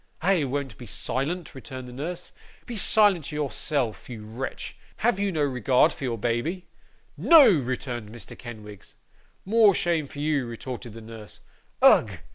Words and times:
'I 0.23 0.45
won't 0.45 0.79
be 0.79 0.87
silent,' 0.87 1.53
returned 1.53 1.87
the 1.87 1.93
nurse. 1.93 2.31
'Be 2.65 2.75
silent 2.75 3.31
yourself, 3.31 4.09
you 4.09 4.25
wretch. 4.25 4.75
Have 4.97 5.19
you 5.19 5.31
no 5.31 5.43
regard 5.43 5.93
for 5.93 6.05
your 6.05 6.17
baby?' 6.17 6.65
'No!' 7.17 7.47
returned 7.51 8.09
Mr. 8.09 8.35
Kenwigs. 8.35 8.95
'More 9.45 9.75
shame 9.75 10.07
for 10.07 10.17
you,' 10.17 10.47
retorted 10.47 10.93
the 10.93 11.01
nurse. 11.01 11.41
'Ugh! 11.83 12.09